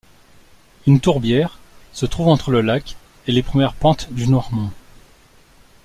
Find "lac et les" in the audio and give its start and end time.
2.61-3.43